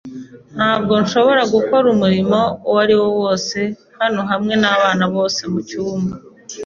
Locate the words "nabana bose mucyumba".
4.61-6.13